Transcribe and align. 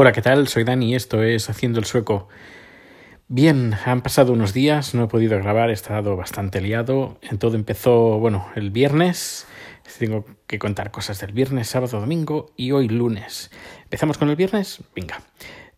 Hola, 0.00 0.12
¿qué 0.12 0.22
tal? 0.22 0.46
Soy 0.46 0.62
Dani 0.62 0.92
y 0.92 0.94
esto 0.94 1.24
es 1.24 1.50
Haciendo 1.50 1.80
el 1.80 1.84
Sueco. 1.84 2.28
Bien, 3.26 3.74
han 3.84 4.00
pasado 4.00 4.32
unos 4.32 4.54
días, 4.54 4.94
no 4.94 5.02
he 5.02 5.08
podido 5.08 5.36
grabar, 5.40 5.70
he 5.70 5.72
estado 5.72 6.14
bastante 6.14 6.60
liado. 6.60 7.18
Todo 7.40 7.56
empezó, 7.56 8.20
bueno, 8.20 8.46
el 8.54 8.70
viernes. 8.70 9.48
Tengo 9.98 10.24
que 10.46 10.60
contar 10.60 10.92
cosas 10.92 11.20
del 11.20 11.32
viernes, 11.32 11.66
sábado, 11.66 11.98
domingo 11.98 12.52
y 12.56 12.70
hoy 12.70 12.86
lunes. 12.86 13.50
¿Empezamos 13.82 14.18
con 14.18 14.30
el 14.30 14.36
viernes? 14.36 14.84
Venga. 14.94 15.20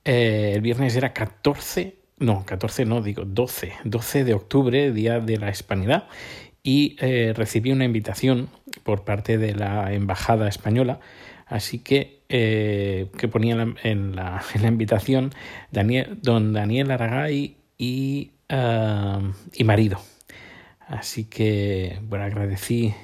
Eh, 0.04 0.52
el 0.54 0.60
viernes 0.60 0.94
era 0.96 1.14
14, 1.14 1.96
no, 2.18 2.44
14 2.44 2.84
no, 2.84 3.00
digo 3.00 3.24
12, 3.24 3.72
12 3.84 4.24
de 4.24 4.34
octubre, 4.34 4.92
Día 4.92 5.20
de 5.20 5.38
la 5.38 5.48
Hispanidad, 5.48 6.08
y 6.62 6.94
eh, 7.00 7.32
recibí 7.34 7.72
una 7.72 7.86
invitación 7.86 8.50
por 8.82 9.02
parte 9.04 9.38
de 9.38 9.54
la 9.54 9.94
Embajada 9.94 10.46
Española 10.46 11.00
Así 11.50 11.80
que, 11.80 12.22
eh, 12.28 13.08
que 13.18 13.26
ponía 13.26 13.54
en 13.82 14.14
la, 14.16 14.42
en 14.54 14.62
la, 14.62 14.68
invitación 14.68 15.34
Daniel, 15.72 16.18
don 16.22 16.52
Daniel 16.52 16.90
Aragay 16.92 17.56
y, 17.76 18.30
uh, 18.50 19.32
y 19.52 19.64
marido. 19.64 20.00
Así 20.86 21.24
que, 21.24 21.98
bueno, 22.02 22.24
agradecí, 22.24 22.94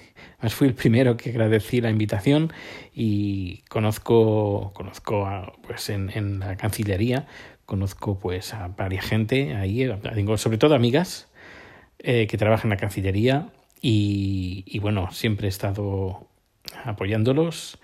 fui 0.48 0.68
el 0.68 0.74
primero 0.74 1.16
que 1.16 1.30
agradecí 1.30 1.80
la 1.80 1.90
invitación 1.90 2.52
y 2.94 3.62
conozco, 3.68 4.72
conozco 4.74 5.26
a, 5.26 5.52
pues 5.66 5.90
en, 5.90 6.10
en, 6.14 6.38
la 6.38 6.56
Cancillería, 6.56 7.26
conozco 7.64 8.18
pues 8.18 8.54
a 8.54 8.68
varias 8.68 9.06
gente 9.06 9.56
ahí, 9.56 9.88
tengo 10.14 10.36
sobre 10.36 10.58
todo 10.58 10.74
amigas 10.74 11.28
eh, 11.98 12.26
que 12.28 12.38
trabajan 12.38 12.66
en 12.66 12.70
la 12.70 12.76
Cancillería 12.76 13.48
y, 13.80 14.64
y 14.66 14.78
bueno, 14.78 15.10
siempre 15.12 15.46
he 15.46 15.50
estado 15.50 16.28
apoyándolos 16.84 17.78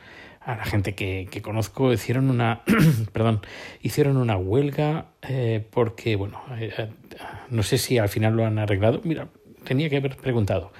a 0.45 0.57
la 0.57 0.65
gente 0.65 0.95
que, 0.95 1.29
que 1.31 1.43
conozco 1.43 1.93
hicieron 1.93 2.31
una 2.31 2.63
perdón 3.13 3.41
hicieron 3.81 4.17
una 4.17 4.37
huelga 4.37 5.07
eh, 5.23 5.65
porque 5.71 6.17
bueno 6.17 6.41
eh, 6.59 6.73
eh, 6.77 6.89
no 7.51 7.63
sé 7.63 7.79
si 7.79 7.99
al 7.99 8.09
final 8.09 8.37
lo 8.37 8.47
han 8.47 8.59
arreglado. 8.59 9.01
Mira 9.05 9.29
tenía 9.65 9.89
que 9.89 9.99
haber 9.99 10.17
preguntado. 10.17 10.73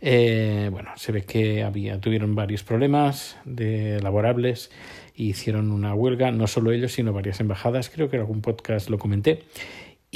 Eh, 0.00 0.68
bueno 0.70 0.90
se 0.96 1.12
ve 1.12 1.22
que 1.22 1.62
había 1.62 2.00
tuvieron 2.00 2.34
varios 2.34 2.62
problemas 2.62 3.38
de 3.44 3.98
laborables 4.02 4.70
e 5.16 5.22
hicieron 5.22 5.72
una 5.72 5.94
huelga 5.94 6.30
no 6.30 6.46
solo 6.46 6.72
ellos 6.72 6.92
sino 6.92 7.12
varias 7.12 7.40
embajadas. 7.40 7.90
Creo 7.90 8.10
que 8.10 8.16
en 8.16 8.22
algún 8.22 8.42
podcast 8.42 8.90
lo 8.90 8.98
comenté 8.98 9.44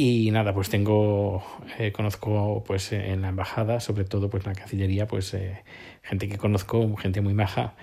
y 0.03 0.31
nada, 0.31 0.55
pues 0.55 0.71
tengo, 0.71 1.45
eh, 1.79 1.93
conozco 1.93 2.65
pues 2.67 2.91
en 2.91 3.21
la 3.21 3.29
embajada, 3.29 3.81
sobre 3.81 4.05
todo 4.05 4.31
pues 4.31 4.47
en 4.47 4.53
la 4.55 4.59
Cancillería, 4.59 5.07
pues 5.07 5.35
eh, 5.35 5.63
gente 6.03 6.27
que 6.27 6.39
conozco, 6.39 6.97
gente 6.97 7.21
muy 7.21 7.35
maja 7.35 7.75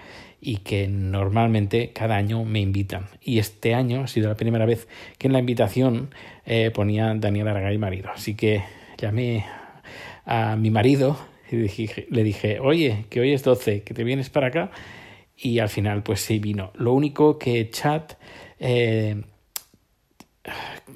y 0.41 0.57
que 0.57 0.87
normalmente 0.87 1.91
cada 1.93 2.15
año 2.15 2.43
me 2.43 2.59
invitan. 2.59 3.05
Y 3.21 3.37
este 3.37 3.75
año 3.75 4.01
ha 4.01 4.07
sido 4.07 4.29
la 4.29 4.35
primera 4.35 4.65
vez 4.65 4.87
que 5.19 5.27
en 5.27 5.33
la 5.33 5.37
invitación 5.37 6.09
eh, 6.47 6.71
ponía 6.73 7.13
Daniel 7.13 7.49
Aragay 7.49 7.77
marido. 7.77 8.09
Así 8.09 8.33
que 8.33 8.63
llamé 8.97 9.45
a 10.25 10.55
mi 10.55 10.71
marido 10.71 11.19
y 11.51 11.67
le 12.09 12.23
dije, 12.23 12.59
oye, 12.59 13.05
que 13.11 13.19
hoy 13.19 13.31
es 13.31 13.43
12, 13.43 13.83
que 13.83 13.93
te 13.93 14.03
vienes 14.03 14.31
para 14.31 14.47
acá. 14.47 14.71
Y 15.37 15.59
al 15.59 15.69
final 15.69 16.01
pues 16.01 16.21
sí 16.21 16.39
vino. 16.39 16.71
Lo 16.73 16.93
único 16.93 17.37
que 17.37 17.69
chat... 17.69 18.13
Eh, 18.59 19.21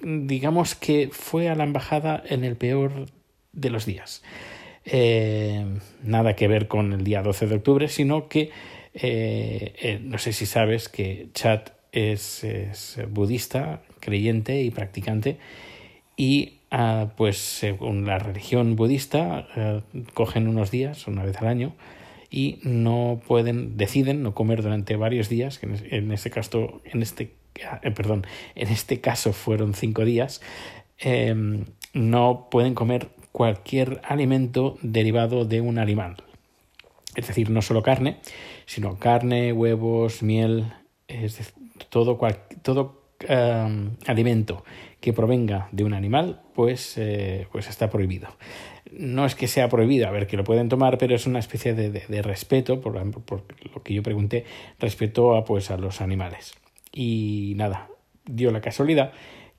digamos 0.04 0.76
que 0.76 1.10
fue 1.12 1.50
a 1.50 1.56
la 1.56 1.64
embajada 1.64 2.24
en 2.26 2.44
el 2.44 2.56
peor 2.56 3.08
de 3.54 3.70
los 3.70 3.86
días. 3.86 4.24
Eh, 4.86 5.66
nada 6.04 6.36
que 6.36 6.48
ver 6.48 6.68
con 6.68 6.94
el 6.94 7.04
día 7.04 7.22
12 7.22 7.48
de 7.48 7.56
octubre, 7.56 7.88
sino 7.88 8.28
que 8.28 8.52
eh, 8.94 9.74
eh, 9.80 10.00
no 10.02 10.18
sé 10.18 10.34
si 10.34 10.46
sabes 10.46 10.90
que 10.90 11.30
Chad 11.34 11.62
es, 11.92 12.46
budista, 13.10 13.82
creyente 14.00 14.62
y 14.62 14.72
practicante 14.72 15.38
y 16.18 16.60
ah, 16.72 17.12
pues 17.16 17.38
según 17.38 18.06
la 18.06 18.18
religión 18.20 18.76
budista 18.76 19.48
ah, 19.56 19.82
cogen 20.14 20.48
unos 20.48 20.72
días, 20.72 21.08
una 21.08 21.23
vez 21.23 21.38
al 21.38 21.48
año, 21.48 21.76
y 22.30 22.60
no 22.64 23.22
pueden, 23.28 23.78
deciden 23.78 24.23
no 24.23 24.34
comer 24.34 24.61
durante 24.61 24.95
varios 24.95 25.28
días, 25.28 25.60
en 25.61 26.11
este 26.11 26.30
caso, 26.30 26.82
en 26.86 27.02
este 27.02 27.34
eh, 27.56 27.92
perdón, 27.92 28.26
en 28.56 28.70
este 28.70 29.02
caso 29.02 29.34
fueron 29.34 29.73
cinco 29.73 30.06
días, 30.06 30.42
eh, 31.00 31.64
no 31.94 32.48
pueden 32.50 32.73
comer 32.73 33.10
cualquier 33.32 34.02
alimento 34.04 34.78
derivado 34.82 35.45
de 35.45 35.61
un 35.61 35.80
animal. 35.80 36.17
Es 37.16 37.28
decir, 37.28 37.50
no 37.50 37.61
solo 37.61 37.84
carne, 37.84 38.17
sino 38.66 38.98
carne, 38.98 39.52
huevos, 39.52 40.23
miel, 40.23 40.72
es 41.08 41.38
decir, 41.38 41.54
todo, 41.90 42.17
todo 42.61 43.02
eh, 43.28 43.90
alimento 44.08 44.64
que 45.00 45.14
provenga 45.14 45.67
de 45.72 45.84
un 45.84 45.94
animal, 45.94 46.42
pues, 46.54 46.98
eh, 46.98 47.48
pues 47.52 47.67
está 47.67 47.90
prohibido. 47.90 48.30
No 48.92 49.26
es 49.26 49.36
que 49.36 49.48
sea 49.48 49.67
prohibido, 49.67 50.08
a 50.08 50.11
ver, 50.11 50.28
que 50.28 50.38
lo 50.38 50.44
pueden 50.44 50.70
tomar, 50.70 50.98
pero 50.98 51.16
es 51.16 51.26
una 51.26 51.40
especie 51.40 51.73
de, 51.73 51.90
de, 51.90 52.04
de 52.08 52.22
respeto, 52.22 52.80
por, 52.82 52.94
por, 53.23 53.44
lo 53.73 53.84
que 53.84 53.94
yo 53.94 54.04
pregunté, 54.04 54.45
respeto 54.80 55.36
a, 55.36 55.44
pues, 55.44 55.72
a 55.72 55.78
los 55.78 56.02
animales. 56.02 56.54
Y 56.92 57.54
nada, 57.56 57.90
dio 58.26 58.52
la 58.52 58.62
casualidad 58.62 59.14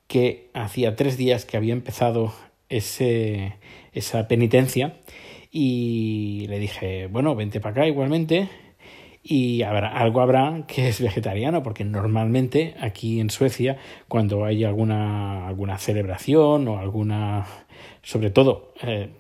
que 0.07 0.51
hacía 0.55 0.97
tres 0.97 1.17
días 1.17 1.45
que 1.45 1.57
había 1.57 1.73
empezado 1.73 2.35
ese, 2.69 3.57
esa 3.93 4.29
penitencia 4.29 4.99
y 5.51 6.47
le 6.49 6.59
dije, 6.59 7.07
bueno, 7.09 7.35
vente 7.35 7.61
para 7.61 7.73
acá 7.73 7.87
igualmente 7.87 8.49
y 9.23 9.63
habrá, 9.63 9.89
algo 9.89 10.21
habrá 10.21 10.65
que 10.67 10.89
es 10.89 11.01
vegetariano, 11.01 11.63
porque 11.63 11.85
normalmente 11.85 12.75
aquí 12.81 13.21
en 13.21 13.31
Suecia, 13.31 13.77
cuando 14.09 14.45
hay 14.45 14.65
alguna, 14.65 15.47
alguna 15.47 15.79
celebración 15.79 16.67
o 16.67 16.79
alguna, 16.79 17.47
sobre 18.03 18.31
todo 18.31 18.75
eh, 18.83 19.11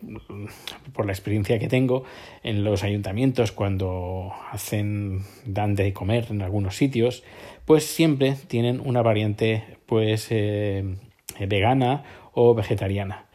por 0.92 1.06
la 1.06 1.12
experiencia 1.12 1.60
que 1.60 1.68
tengo 1.68 2.02
en 2.42 2.64
los 2.64 2.82
ayuntamientos, 2.82 3.52
cuando 3.52 4.32
hacen, 4.50 5.20
dan 5.46 5.76
de 5.76 5.92
comer 5.92 6.26
en 6.30 6.42
algunos 6.42 6.74
sitios, 6.74 7.22
pues 7.64 7.84
siempre 7.86 8.34
tienen 8.48 8.80
una 8.80 9.02
variante 9.02 9.62
pues 9.86 10.26
eh, 10.30 10.96
vegana 11.38 12.02
o 12.32 12.54
vegetariana. 12.54 13.26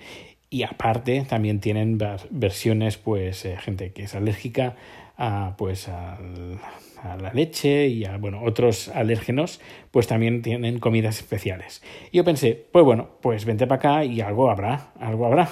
Y 0.50 0.64
aparte 0.64 1.26
también 1.28 1.60
tienen 1.60 1.98
versiones 2.30 2.98
pues 2.98 3.46
eh, 3.46 3.58
gente 3.58 3.92
que 3.92 4.04
es 4.04 4.16
alérgica 4.16 4.76
a 5.18 5.56
pues 5.58 5.88
a, 5.90 6.18
la 7.22 7.32
leche 7.34 7.88
y 7.88 8.06
a 8.06 8.18
bueno 8.18 8.42
otros 8.44 8.90
alérgenos 8.90 9.62
pues 9.92 10.08
también 10.08 10.42
tienen 10.42 10.80
comidas 10.80 11.20
especiales. 11.20 11.82
Y 12.12 12.18
yo 12.18 12.24
pensé 12.24 12.68
pues 12.72 12.86
bueno 12.86 13.10
pues 13.22 13.46
vente 13.46 13.66
para 13.68 13.80
acá 13.80 14.06
y 14.06 14.22
algo 14.22 14.50
habrá 14.50 14.92
algo 15.00 15.26
habrá. 15.26 15.50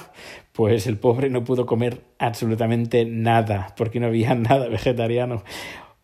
Pues 0.52 0.88
el 0.88 0.98
pobre 0.98 1.30
no 1.30 1.44
pudo 1.44 1.66
comer 1.66 2.02
absolutamente 2.18 3.06
nada 3.06 3.74
porque 3.78 4.00
no 4.00 4.08
había 4.08 4.36
nada 4.36 4.68
vegetariano. 4.68 5.44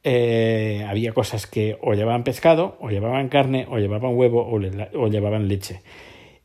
Eh, 0.03 0.83
había 0.89 1.13
cosas 1.13 1.45
que 1.45 1.77
o 1.81 1.93
llevaban 1.93 2.23
pescado, 2.23 2.75
o 2.81 2.89
llevaban 2.89 3.29
carne, 3.29 3.67
o 3.69 3.77
llevaban 3.77 4.15
huevo, 4.15 4.47
o 4.49 5.07
llevaban 5.07 5.47
leche. 5.47 5.81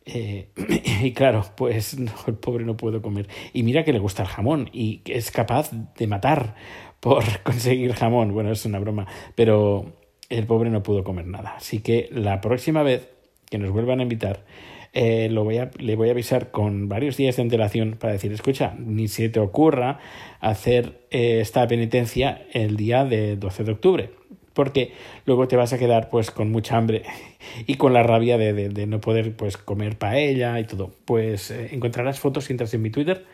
Eh, 0.07 0.51
y 1.03 1.13
claro, 1.13 1.45
pues 1.57 1.99
no, 1.99 2.13
el 2.27 2.35
pobre 2.35 2.65
no 2.65 2.77
puede 2.77 3.01
comer. 3.01 3.29
Y 3.53 3.63
mira 3.63 3.85
que 3.85 3.93
le 3.93 3.99
gusta 3.99 4.23
el 4.23 4.29
jamón 4.29 4.71
y 4.73 5.03
es 5.05 5.31
capaz 5.31 5.71
de 5.73 6.07
matar 6.07 6.55
por 7.01 7.25
conseguir 7.43 7.93
jamón. 7.93 8.33
Bueno, 8.33 8.53
es 8.53 8.65
una 8.65 8.79
broma, 8.79 9.07
pero 9.35 9.93
el 10.31 10.47
pobre 10.47 10.71
no 10.71 10.83
pudo 10.83 11.05
comer 11.05 11.27
nada. 11.27 11.55
Así 11.57 11.81
que 11.81 12.09
la 12.13 12.41
próxima 12.41 12.83
vez 12.83 13.11
que 13.51 13.59
nos 13.59 13.71
vuelvan 13.71 14.01
a 14.01 14.05
invitar, 14.05 14.45
eh, 14.93 15.29
lo 15.31 15.45
voy 15.45 15.59
a, 15.59 15.71
le 15.79 15.95
voy 15.95 16.09
a 16.09 16.13
avisar 16.13 16.51
con 16.51 16.89
varios 16.89 17.17
días 17.17 17.37
de 17.37 17.43
antelación 17.43 17.97
para 17.99 18.15
decir, 18.15 18.33
escucha, 18.33 18.75
ni 18.79 19.09
se 19.09 19.29
te 19.29 19.41
ocurra 19.41 19.99
hacer 20.41 21.07
eh, 21.11 21.41
esta 21.41 21.67
penitencia 21.69 22.47
el 22.53 22.77
día 22.77 23.05
de 23.05 23.37
12 23.37 23.65
de 23.65 23.73
octubre, 23.73 24.11
porque 24.57 24.93
luego 25.27 25.47
te 25.47 25.55
vas 25.55 25.75
a 25.75 25.79
quedar 25.79 26.09
pues 26.09 26.31
con 26.31 26.51
mucha 26.51 26.79
hambre 26.79 27.03
y 27.67 27.75
con 27.75 27.93
la 27.93 28.03
rabia 28.03 28.39
de, 28.39 28.71
de, 28.71 28.87
no 28.87 29.03
poder 29.03 29.37
pues 29.37 29.59
comer 29.59 29.99
paella 29.99 30.59
y 30.59 30.65
todo. 30.65 30.91
Pues 31.05 31.51
eh, 31.51 31.69
encontrarás 31.73 32.19
fotos 32.19 32.47
si 32.47 32.55
entras 32.55 32.73
en 32.73 32.81
mi 32.81 32.89
Twitter, 32.89 33.27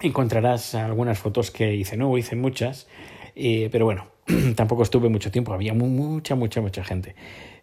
encontrarás 0.00 0.76
algunas 0.76 1.18
fotos 1.18 1.50
que 1.50 1.74
hice, 1.74 1.96
no 1.96 2.16
hice 2.16 2.36
muchas, 2.36 2.86
eh, 3.34 3.68
pero 3.72 3.84
bueno, 3.86 4.06
tampoco 4.54 4.84
estuve 4.84 5.08
mucho 5.08 5.32
tiempo, 5.32 5.52
había 5.52 5.74
mucha, 5.74 6.36
mucha, 6.36 6.60
mucha 6.60 6.84
gente. 6.84 7.16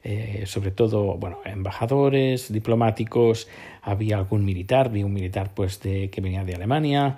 Eh, 0.03 0.43
sobre 0.45 0.71
todo, 0.71 1.15
bueno, 1.17 1.39
embajadores, 1.45 2.51
diplomáticos, 2.51 3.47
había 3.81 4.17
algún 4.17 4.43
militar, 4.43 4.91
vi 4.91 5.03
un 5.03 5.13
militar 5.13 5.51
pues 5.53 5.81
de 5.81 6.09
que 6.09 6.19
venía 6.19 6.43
de 6.43 6.55
Alemania, 6.55 7.17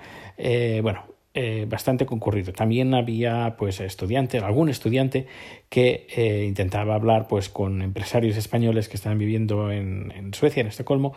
bueno, 0.81 1.03
eh, 1.41 1.65
bastante 1.69 2.05
concurrido. 2.05 2.51
También 2.51 2.93
había 2.93 3.55
pues 3.57 3.79
estudiantes, 3.79 4.43
algún 4.43 4.67
estudiante 4.67 5.25
que 5.69 6.05
eh, 6.13 6.43
intentaba 6.45 6.95
hablar 6.95 7.29
pues 7.29 7.47
con 7.47 7.81
empresarios 7.81 8.35
españoles 8.35 8.89
que 8.89 8.97
estaban 8.97 9.17
viviendo 9.17 9.71
en, 9.71 10.11
en 10.13 10.33
Suecia, 10.33 10.59
en 10.59 10.67
Estocolmo, 10.67 11.13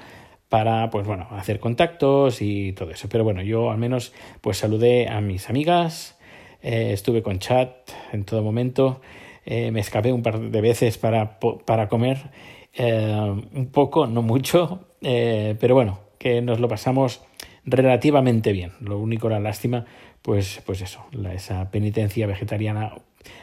para 0.48 0.90
pues 0.90 1.08
bueno 1.08 1.26
hacer 1.32 1.58
contactos 1.58 2.40
y 2.40 2.72
todo 2.72 2.92
eso. 2.92 3.08
Pero 3.08 3.24
bueno, 3.24 3.42
yo 3.42 3.72
al 3.72 3.78
menos 3.78 4.12
pues 4.40 4.58
saludé 4.58 5.08
a 5.08 5.20
mis 5.20 5.50
amigas, 5.50 6.16
eh, 6.62 6.92
estuve 6.92 7.24
con 7.24 7.40
chat 7.40 7.90
en 8.12 8.22
todo 8.24 8.44
momento 8.44 9.00
me 9.44 9.80
escapé 9.80 10.12
un 10.12 10.22
par 10.22 10.38
de 10.38 10.60
veces 10.60 10.98
para, 10.98 11.40
para 11.40 11.88
comer 11.88 12.30
un 12.78 13.70
poco, 13.72 14.06
no 14.06 14.22
mucho, 14.22 14.86
pero 15.00 15.74
bueno, 15.74 15.98
que 16.16 16.40
nos 16.42 16.60
lo 16.60 16.68
pasamos 16.68 17.22
relativamente 17.64 18.52
bien. 18.52 18.72
Lo 18.80 18.98
único, 18.98 19.28
la 19.28 19.40
lástima, 19.40 19.86
pues, 20.22 20.62
pues 20.64 20.80
eso, 20.80 21.04
la, 21.12 21.34
esa 21.34 21.70
penitencia 21.70 22.26
vegetariana, 22.26 22.94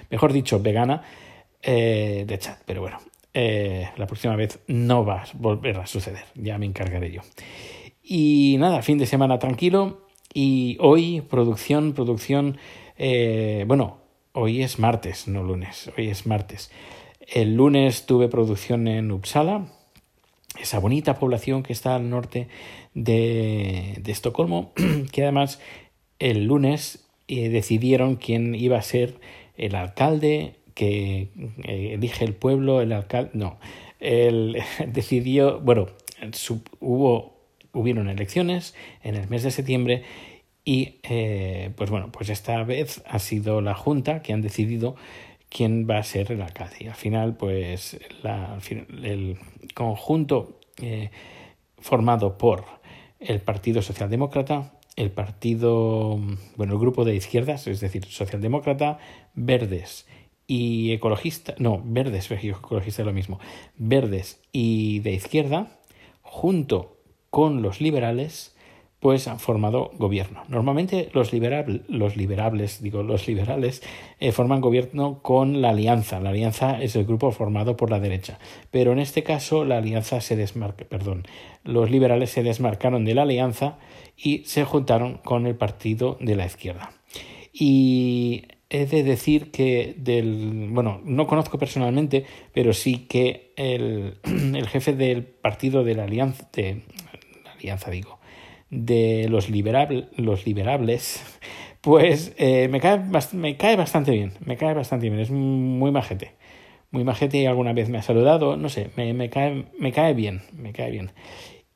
mejor 0.10 0.34
dicho, 0.34 0.60
vegana 0.60 1.04
de 1.62 2.38
chat. 2.40 2.58
Pero 2.66 2.82
bueno, 2.82 3.00
la 3.34 4.08
próxima 4.08 4.36
vez 4.36 4.60
no 4.68 5.06
va 5.06 5.24
a 5.24 5.26
volver 5.34 5.78
a 5.78 5.86
suceder, 5.88 6.24
ya 6.36 6.58
me 6.58 6.66
encargaré 6.66 7.12
yo. 7.12 7.22
Y 8.12 8.56
nada, 8.58 8.82
fin 8.82 8.98
de 8.98 9.06
semana 9.06 9.38
tranquilo. 9.38 10.08
Y 10.34 10.78
hoy, 10.80 11.22
producción, 11.22 11.94
producción. 11.94 12.58
Eh, 12.98 13.66
bueno, 13.68 13.98
hoy 14.34 14.64
es 14.64 14.80
martes, 14.80 15.28
no 15.28 15.44
lunes. 15.44 15.92
Hoy 15.96 16.10
es 16.10 16.26
martes. 16.26 16.72
El 17.20 17.56
lunes 17.56 18.08
tuve 18.08 18.28
producción 18.28 18.88
en 18.88 19.12
Uppsala, 19.12 19.68
esa 20.60 20.80
bonita 20.80 21.20
población 21.20 21.62
que 21.62 21.72
está 21.72 21.96
al 21.96 22.10
norte 22.10 22.48
de, 22.96 24.00
de 24.02 24.12
Estocolmo, 24.12 24.74
que 25.12 25.22
además 25.22 25.60
el 26.20 26.46
lunes 26.46 27.06
decidieron 27.28 28.16
quién 28.16 28.56
iba 28.56 28.78
a 28.78 28.82
ser 28.82 29.20
el 29.56 29.76
alcalde 29.76 30.56
que 30.74 31.28
eh, 31.66 31.92
elige 31.94 32.24
el 32.24 32.34
pueblo, 32.34 32.82
el 32.82 32.94
alcalde. 32.94 33.32
No, 33.34 33.60
él 34.00 34.58
decidió, 34.88 35.60
bueno, 35.60 35.88
hubo 36.80 37.38
hubieron 37.74 38.10
elecciones 38.10 38.74
en 39.04 39.16
el 39.16 39.30
mes 39.30 39.44
de 39.44 39.52
septiembre 39.52 40.04
y 40.64 40.96
eh, 41.04 41.72
pues 41.76 41.90
bueno, 41.90 42.12
pues 42.12 42.30
esta 42.30 42.64
vez 42.64 43.04
ha 43.06 43.20
sido 43.20 43.62
la 43.62 43.76
Junta 43.76 44.22
que 44.22 44.32
han 44.32 44.42
decidido 44.42 44.96
quién 45.50 45.86
va 45.90 45.98
a 45.98 46.04
ser 46.04 46.32
el 46.32 46.42
alcalde. 46.42 46.78
Y 46.80 46.88
al 46.88 46.96
final, 46.96 47.36
pues 47.36 48.00
la, 48.24 48.58
el 49.04 49.38
conjunto 49.74 50.60
eh, 50.82 51.10
formado 51.78 52.38
por 52.38 52.64
el 53.20 53.42
Partido 53.42 53.82
Socialdemócrata, 53.82 54.79
el 54.96 55.12
Partido, 55.12 56.20
bueno, 56.56 56.74
el 56.74 56.80
grupo 56.80 57.06
de 57.06 57.16
izquierdas, 57.16 57.68
es 57.68 57.80
decir, 57.80 58.06
Socialdemócrata, 58.06 59.00
Verdes 59.34 60.08
y 60.48 60.92
Ecologista, 60.92 61.56
no, 61.60 61.82
Verdes, 61.86 62.30
Ecologista 62.32 63.02
es 63.02 63.06
lo 63.06 63.14
mismo, 63.14 63.40
Verdes 63.78 64.42
y 64.52 65.00
de 65.00 65.14
izquierda, 65.14 65.80
junto 66.22 66.98
con 67.30 67.62
los 67.62 67.82
liberales, 67.82 68.56
pues 69.00 69.28
han 69.28 69.40
formado 69.40 69.92
gobierno. 69.98 70.44
Normalmente 70.50 71.10
los, 71.14 71.32
los 71.34 72.18
liberables, 72.18 72.82
digo, 72.82 73.02
los 73.02 73.28
liberales, 73.28 73.82
eh, 74.20 74.32
forman 74.32 74.62
gobierno 74.62 75.20
con 75.22 75.62
la 75.62 75.70
alianza. 75.70 76.20
La 76.20 76.32
alianza 76.32 76.82
es 76.82 76.96
el 76.96 77.06
grupo 77.06 77.32
formado 77.32 77.78
por 77.78 77.92
la 77.92 78.00
derecha. 78.00 78.40
Pero 78.72 78.92
en 78.92 79.00
este 79.00 79.24
caso 79.24 79.64
la 79.64 79.78
alianza 79.78 80.20
se 80.20 80.36
desmarca, 80.36 80.86
perdón, 80.86 81.26
los 81.64 81.90
liberales 81.90 82.30
se 82.32 82.44
desmarcaron 82.44 83.06
de 83.06 83.16
la 83.16 83.22
alianza 83.22 83.78
y 84.18 84.40
se 84.46 84.66
juntaron 84.66 85.18
con 85.18 85.48
el 85.48 85.56
partido 85.56 86.18
de 86.20 86.36
la 86.36 86.46
izquierda. 86.46 86.92
Y 87.54 88.44
he 88.70 88.86
de 88.86 89.04
decir 89.04 89.52
que 89.52 89.96
del, 89.98 90.68
bueno, 90.72 91.02
no 91.04 91.26
conozco 91.26 91.58
personalmente, 91.58 92.26
pero 92.54 92.74
sí 92.74 93.08
que 93.08 93.54
el, 93.56 94.18
el 94.24 94.68
jefe 94.68 94.94
del 94.94 95.24
partido 95.24 95.84
de 95.84 95.96
la 95.96 96.04
alianza, 96.04 96.50
de, 96.54 96.84
alianza 97.56 97.90
digo, 97.90 98.19
de 98.70 99.28
los, 99.30 99.50
los 99.50 100.46
liberables, 100.46 101.40
pues 101.82 102.34
eh, 102.38 102.68
me, 102.70 102.80
cae 102.80 103.02
me 103.34 103.58
cae 103.58 103.76
bastante 103.76 104.12
bien, 104.12 104.34
me 104.46 104.58
cae 104.58 104.74
bastante 104.74 105.10
bien, 105.10 105.22
es 105.22 105.32
muy 105.32 105.92
majete, 105.92 106.34
muy 106.92 107.04
majete 107.04 107.40
y 107.40 107.46
alguna 107.46 107.74
vez 107.74 107.90
me 107.90 107.98
ha 107.98 108.04
saludado, 108.04 108.58
no 108.58 108.70
sé, 108.70 108.92
me, 108.96 109.14
me, 109.14 109.30
cae, 109.30 109.66
me 109.78 109.92
cae 109.92 110.14
bien, 110.14 110.42
me 110.54 110.74
cae 110.74 110.92
bien. 110.92 111.12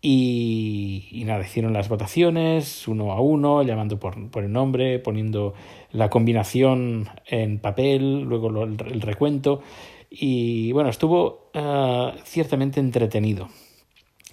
Y, 0.05 1.23
nada, 1.25 1.45
hicieron 1.45 1.71
las 1.71 1.87
votaciones 1.87 2.89
uno 2.89 3.13
a 3.13 3.21
uno, 3.21 3.63
llamando 3.63 4.01
por, 4.01 4.29
por 4.31 4.43
el 4.43 4.51
nombre, 4.51 4.99
poniendo 4.99 5.53
la 5.91 6.09
combinación 6.09 7.07
en 7.25 7.59
papel, 7.59 8.23
luego 8.23 8.65
el, 8.65 8.77
recuento. 9.01 9.61
Y 10.09 10.73
bueno, 10.73 10.89
estuvo 10.89 11.49
uh, 11.55 12.17
ciertamente 12.25 12.81
entretenido. 12.81 13.47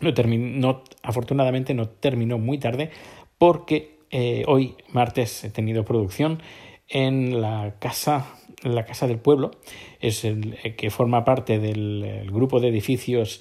No, 0.00 0.14
terminó, 0.14 0.82
afortunadamente 1.02 1.74
no 1.74 1.88
terminó 1.88 2.38
muy 2.38 2.58
tarde 2.58 2.90
porque 3.38 3.98
eh, 4.10 4.44
hoy, 4.46 4.76
martes, 4.92 5.44
he 5.44 5.50
tenido 5.50 5.84
producción 5.84 6.42
en 6.88 7.40
la 7.40 7.76
casa, 7.78 8.34
la 8.62 8.84
casa 8.84 9.06
del 9.06 9.18
pueblo, 9.18 9.52
es 10.00 10.24
el 10.24 10.58
eh, 10.64 10.74
que 10.74 10.90
forma 10.90 11.24
parte 11.24 11.58
del 11.58 12.28
grupo 12.32 12.60
de 12.60 12.68
edificios 12.68 13.40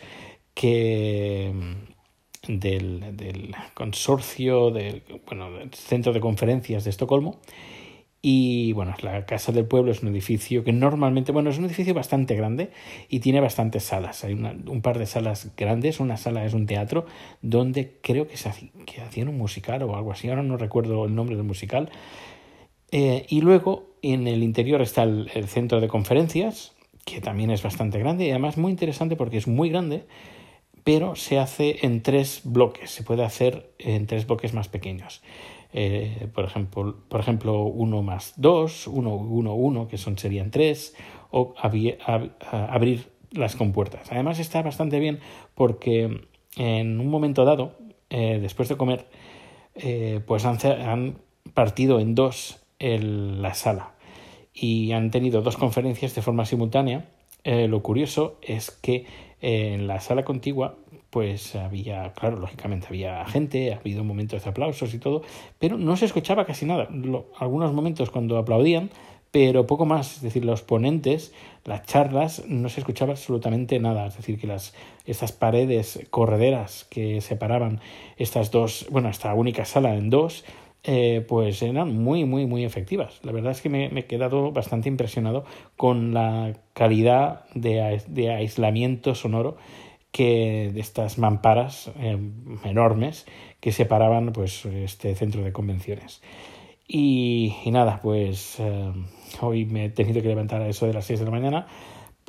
que 0.53 1.53
del, 2.47 3.15
del 3.15 3.55
consorcio 3.73 4.71
del, 4.71 5.03
bueno, 5.25 5.51
del 5.51 5.73
centro 5.73 6.13
de 6.13 6.19
conferencias 6.19 6.83
de 6.83 6.89
Estocolmo 6.89 7.39
y 8.21 8.73
bueno, 8.73 8.93
la 9.01 9.25
Casa 9.25 9.53
del 9.53 9.65
Pueblo 9.65 9.91
es 9.91 10.03
un 10.03 10.09
edificio 10.09 10.65
que 10.65 10.73
normalmente, 10.73 11.31
bueno, 11.31 11.49
es 11.49 11.57
un 11.57 11.65
edificio 11.65 11.93
bastante 11.93 12.35
grande 12.35 12.69
y 13.07 13.21
tiene 13.21 13.39
bastantes 13.39 13.83
salas. 13.83 14.25
Hay 14.25 14.33
un 14.33 14.81
par 14.81 14.99
de 14.99 15.05
salas 15.05 15.51
grandes. 15.55 16.01
Una 16.01 16.17
sala 16.17 16.43
es 16.43 16.53
un 16.53 16.65
teatro 16.65 17.05
donde 17.41 17.97
creo 18.01 18.27
que, 18.27 18.35
se 18.35 18.51
que 18.85 19.01
hacían 19.01 19.29
un 19.29 19.37
musical 19.37 19.83
o 19.83 19.95
algo 19.95 20.11
así. 20.11 20.27
Ahora 20.29 20.43
no 20.43 20.57
recuerdo 20.57 21.05
el 21.05 21.15
nombre 21.15 21.37
del 21.37 21.45
musical. 21.45 21.89
Eh, 22.91 23.25
y 23.29 23.39
luego 23.39 23.87
en 24.01 24.27
el 24.27 24.43
interior 24.43 24.81
está 24.81 25.03
el 25.03 25.47
centro 25.47 25.79
de 25.79 25.87
conferencias, 25.87 26.73
que 27.05 27.21
también 27.21 27.51
es 27.51 27.63
bastante 27.63 27.99
grande 27.99 28.25
y 28.25 28.31
además 28.31 28.57
muy 28.57 28.71
interesante 28.71 29.15
porque 29.15 29.37
es 29.37 29.47
muy 29.47 29.69
grande, 29.69 30.05
pero 30.83 31.15
se 31.15 31.39
hace 31.39 31.85
en 31.85 32.01
tres 32.01 32.41
bloques. 32.43 32.91
Se 32.91 33.03
puede 33.03 33.23
hacer 33.23 33.71
en 33.79 34.07
tres 34.07 34.27
bloques 34.27 34.53
más 34.53 34.67
pequeños. 34.67 35.21
Eh, 35.71 36.27
por, 36.33 36.45
ejemplo, 36.45 36.95
por 37.07 37.19
ejemplo, 37.19 37.63
1 37.63 38.01
más 38.01 38.33
2, 38.37 38.87
1, 38.87 39.15
1, 39.15 39.53
1, 39.53 39.87
que 39.87 39.97
son, 39.97 40.17
serían 40.17 40.51
3, 40.51 40.95
o 41.31 41.53
abrir 41.57 43.11
las 43.31 43.55
compuertas. 43.55 44.11
Además 44.11 44.39
está 44.39 44.61
bastante 44.61 44.99
bien 44.99 45.19
porque 45.53 46.27
en 46.55 46.99
un 46.99 47.07
momento 47.07 47.45
dado, 47.45 47.77
eh, 48.09 48.39
después 48.41 48.67
de 48.69 48.77
comer, 48.77 49.05
eh, 49.75 50.21
pues 50.25 50.45
han, 50.45 50.57
han, 50.65 51.17
partido 51.53 51.99
en 51.99 52.13
dos 52.13 52.59
el, 52.77 53.41
la 53.41 53.55
sala 53.55 53.93
y 54.53 54.91
han 54.91 55.09
tenido 55.09 55.41
dos 55.41 55.57
conferencias 55.57 56.13
de 56.13 56.21
forma 56.21 56.45
simultánea. 56.45 57.09
lo 57.43 57.81
curioso 57.81 58.37
es 58.41 58.69
que 58.69 59.05
en 59.41 59.87
la 59.87 59.99
sala 59.99 60.25
contigua 60.25 60.77
pues 61.09 61.55
había, 61.55 62.13
claro, 62.13 62.37
lógicamente 62.37 62.87
había 62.87 63.25
gente, 63.25 63.73
ha 63.73 63.77
habido 63.77 64.03
momentos 64.03 64.43
de 64.43 64.49
aplausos 64.49 64.93
y 64.93 64.99
todo, 64.99 65.23
pero 65.57 65.77
no 65.77 65.97
se 65.97 66.05
escuchaba 66.05 66.45
casi 66.45 66.65
nada. 66.65 66.87
algunos 67.39 67.73
momentos 67.73 68.11
cuando 68.11 68.37
aplaudían, 68.37 68.89
pero 69.31 69.67
poco 69.67 69.85
más. 69.85 70.17
Es 70.17 70.21
decir, 70.21 70.45
los 70.45 70.61
ponentes, 70.61 71.33
las 71.65 71.83
charlas, 71.83 72.43
no 72.47 72.69
se 72.69 72.79
escuchaba 72.81 73.11
absolutamente 73.11 73.79
nada. 73.79 74.07
Es 74.07 74.17
decir, 74.17 74.39
que 74.39 74.47
las, 74.47 74.73
estas 75.05 75.31
paredes 75.31 76.07
correderas 76.09 76.85
que 76.89 77.21
separaban 77.21 77.79
estas 78.17 78.51
dos, 78.51 78.87
bueno, 78.91 79.09
esta 79.09 79.33
única 79.33 79.65
sala 79.65 79.95
en 79.95 80.09
dos, 80.09 80.45
eh, 80.83 81.25
pues 81.27 81.61
eran 81.61 81.95
muy, 81.95 82.25
muy, 82.25 82.45
muy 82.45 82.63
efectivas. 82.63 83.19
La 83.23 83.31
verdad 83.31 83.51
es 83.51 83.61
que 83.61 83.69
me, 83.69 83.87
he 83.87 84.05
quedado 84.05 84.51
bastante 84.51 84.89
impresionado 84.89 85.43
con 85.75 86.13
la 86.13 86.53
calidad 86.73 87.45
de, 87.53 88.01
de 88.07 88.31
aislamiento 88.31 89.13
sonoro 89.13 89.57
que 90.11 90.71
de 90.73 90.79
estas 90.79 91.17
mamparas 91.17 91.91
eh, 91.99 92.17
enormes 92.63 93.25
que 93.59 93.71
separaban 93.71 94.31
pues 94.33 94.65
este 94.65 95.15
centro 95.15 95.43
de 95.43 95.51
convenciones. 95.51 96.21
Y, 96.87 97.53
nada, 97.67 97.99
pues 98.01 98.59
eh, 98.59 98.91
hoy 99.41 99.65
me 99.65 99.85
he 99.85 99.89
tenido 99.89 100.23
que 100.23 100.27
levantar 100.27 100.61
a 100.61 100.67
eso 100.67 100.87
de 100.87 100.93
las 100.93 101.05
6 101.05 101.19
de 101.19 101.25
la 101.25 101.31
mañana 101.31 101.67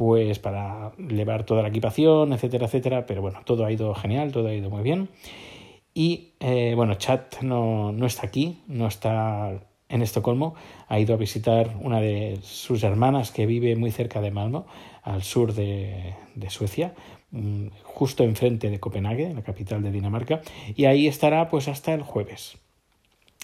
pues 0.01 0.39
para 0.39 0.93
llevar 0.97 1.45
toda 1.45 1.61
la 1.61 1.69
equipación, 1.69 2.33
etcétera, 2.33 2.65
etcétera, 2.65 3.05
pero 3.05 3.21
bueno, 3.21 3.41
todo 3.45 3.67
ha 3.67 3.71
ido 3.71 3.95
genial, 3.95 4.33
todo 4.33 4.49
ha 4.49 4.55
ido 4.55 4.71
muy 4.71 4.83
bien. 4.83 5.11
Y 5.93 6.33
eh, 6.41 6.73
bueno, 6.75 6.95
Chat 6.95 7.43
no, 7.43 7.93
no 7.93 8.07
está 8.07 8.27
aquí, 8.27 8.63
no 8.67 8.87
está 8.87 9.61
en 9.91 10.01
Estocolmo, 10.01 10.55
ha 10.89 10.99
ido 10.99 11.13
a 11.13 11.19
visitar 11.19 11.77
una 11.83 12.01
de 12.01 12.39
sus 12.43 12.83
hermanas 12.83 13.31
que 13.31 13.45
vive 13.45 13.77
muy 13.77 13.91
cerca 13.91 14.23
de 14.23 14.31
Malmo, 14.31 14.67
al 15.03 15.23
sur 15.23 15.53
de, 15.53 16.15
de 16.35 16.49
Suecia, 16.49 16.95
justo 17.85 18.25
enfrente 18.25 18.71
de 18.71 18.81
Copenhague, 18.81 19.33
la 19.33 19.43
capital 19.43 19.83
de 19.83 19.93
Dinamarca, 19.93 20.41
y 20.75 20.87
ahí 20.87 21.07
estará 21.07 21.49
pues 21.49 21.69
hasta 21.69 21.95
el 21.95 22.03
jueves. 22.03 22.59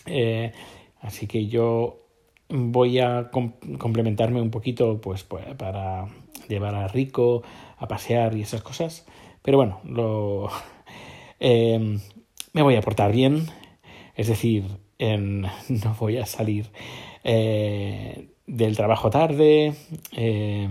Eh, 0.07 0.53
así 1.01 1.27
que 1.27 1.47
yo 1.47 2.03
voy 2.49 2.99
a 3.01 3.31
complementarme 3.31 4.41
un 4.41 4.51
poquito 4.51 5.01
pues, 5.01 5.25
pues, 5.25 5.45
para 5.57 6.09
llevar 6.49 6.75
a 6.75 6.89
Rico 6.89 7.43
a 7.79 7.89
pasear 7.89 8.37
y 8.37 8.43
esas 8.43 8.63
cosas. 8.63 9.07
Pero 9.43 9.59
bueno, 9.59 9.81
lo, 9.85 10.49
em, 11.41 12.01
me 12.53 12.63
voy 12.63 12.77
a 12.77 12.83
portar 12.83 13.13
bien, 13.13 13.47
es 14.15 14.29
decir, 14.29 14.65
no 14.99 15.97
voy 16.01 16.17
a 16.17 16.27
salir 16.27 16.71
eh, 17.23 18.29
del 18.47 18.77
trabajo 18.77 19.11
tarde, 19.11 19.75
eh, 20.13 20.69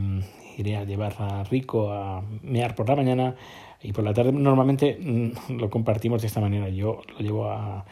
iré 0.57 0.77
a 0.77 0.83
llevar 0.83 1.15
a 1.19 1.43
Rico 1.43 1.91
a 1.91 2.23
mear 2.41 2.75
por 2.75 2.87
la 2.89 2.95
mañana 2.95 3.35
y 3.81 3.93
por 3.93 4.03
la 4.03 4.13
tarde 4.13 4.31
normalmente 4.31 4.97
mm, 4.99 5.57
lo 5.57 5.69
compartimos 5.69 6.21
de 6.21 6.27
esta 6.27 6.41
manera. 6.41 6.69
Yo 6.69 7.01
lo 7.13 7.19
llevo 7.19 7.49
a, 7.49 7.85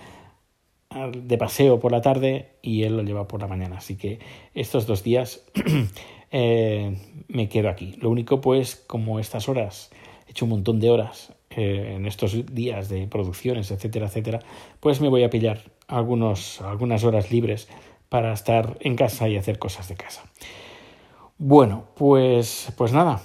de 1.12 1.38
paseo 1.38 1.80
por 1.80 1.92
la 1.92 2.02
tarde 2.02 2.58
y 2.62 2.84
él 2.84 2.98
lo 2.98 3.04
lleva 3.04 3.28
por 3.28 3.42
la 3.42 3.48
mañana. 3.48 3.78
Así 3.78 3.96
que 3.96 4.20
estos 4.54 4.88
dos 4.88 5.04
días 5.04 5.46
eh, 6.32 6.98
me 7.28 7.50
quedo 7.50 7.70
aquí. 7.70 7.96
Lo 8.00 8.10
único 8.10 8.42
pues 8.42 8.76
como 8.76 9.20
estas 9.20 9.50
horas, 9.50 9.92
he 10.28 10.32
hecho 10.32 10.46
un 10.46 10.52
montón 10.52 10.80
de 10.80 10.90
horas 10.90 11.34
eh, 11.52 11.94
en 11.96 12.06
estos 12.08 12.54
días 12.54 12.90
de 12.90 13.08
producciones, 13.08 13.70
etcétera, 13.72 14.08
etcétera, 14.08 14.40
pues 14.80 15.02
me 15.02 15.10
voy 15.10 15.24
a 15.24 15.30
pillar 15.30 15.62
algunos, 15.88 16.62
algunas 16.62 17.04
horas 17.04 17.32
libres 17.32 17.68
para 18.10 18.34
estar 18.34 18.78
en 18.80 18.96
casa 18.96 19.28
y 19.30 19.38
hacer 19.38 19.60
cosas 19.60 19.88
de 19.88 19.96
casa. 19.96 20.24
Bueno, 21.46 21.90
pues, 21.98 22.72
pues 22.78 22.94
nada. 22.94 23.22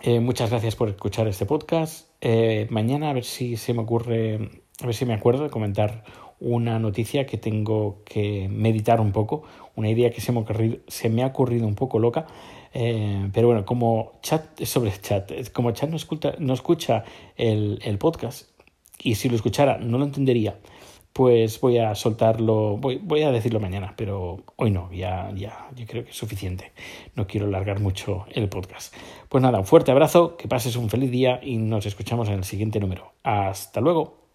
Eh, 0.00 0.20
muchas 0.20 0.50
gracias 0.50 0.76
por 0.76 0.88
escuchar 0.88 1.26
este 1.26 1.44
podcast. 1.44 2.08
Eh, 2.20 2.68
mañana 2.70 3.10
a 3.10 3.14
ver 3.14 3.24
si 3.24 3.56
se 3.56 3.74
me 3.74 3.82
ocurre, 3.82 4.60
a 4.80 4.86
ver 4.86 4.94
si 4.94 5.06
me 5.06 5.14
acuerdo 5.14 5.42
de 5.42 5.50
comentar 5.50 6.04
una 6.38 6.78
noticia 6.78 7.26
que 7.26 7.36
tengo 7.36 8.04
que 8.04 8.48
meditar 8.48 9.00
un 9.00 9.10
poco, 9.10 9.42
una 9.74 9.90
idea 9.90 10.12
que 10.12 10.20
se 10.20 10.30
me, 10.30 10.38
ocurrido, 10.38 10.76
se 10.86 11.08
me 11.08 11.24
ha 11.24 11.26
ocurrido 11.26 11.66
un 11.66 11.74
poco 11.74 11.98
loca, 11.98 12.28
eh, 12.72 13.28
pero 13.32 13.48
bueno, 13.48 13.66
como 13.66 14.20
chat 14.22 14.62
sobre 14.62 14.92
chat, 14.92 15.50
como 15.50 15.72
chat 15.72 15.90
no 15.90 15.96
escucha, 15.96 16.34
no 16.38 16.54
escucha 16.54 17.02
el, 17.34 17.80
el 17.82 17.98
podcast 17.98 18.50
y 19.02 19.16
si 19.16 19.28
lo 19.28 19.34
escuchara 19.34 19.78
no 19.78 19.98
lo 19.98 20.04
entendería 20.04 20.60
pues 21.16 21.58
voy 21.62 21.78
a 21.78 21.94
soltarlo, 21.94 22.76
voy, 22.76 23.00
voy, 23.02 23.22
a 23.22 23.30
decirlo 23.30 23.58
mañana, 23.58 23.94
pero 23.96 24.40
hoy 24.56 24.70
no, 24.70 24.92
ya, 24.92 25.32
ya, 25.34 25.66
yo 25.74 25.86
creo 25.86 26.04
que 26.04 26.10
es 26.10 26.16
suficiente. 26.16 26.72
No 27.14 27.26
quiero 27.26 27.46
alargar 27.46 27.80
mucho 27.80 28.26
el 28.32 28.50
podcast. 28.50 28.94
Pues 29.30 29.40
nada, 29.40 29.58
un 29.58 29.64
fuerte 29.64 29.90
abrazo, 29.90 30.36
que 30.36 30.46
pases 30.46 30.76
un 30.76 30.90
feliz 30.90 31.10
día 31.10 31.40
y 31.42 31.56
nos 31.56 31.86
escuchamos 31.86 32.28
en 32.28 32.34
el 32.34 32.44
siguiente 32.44 32.80
número. 32.80 33.14
Hasta 33.22 33.80
luego. 33.80 34.25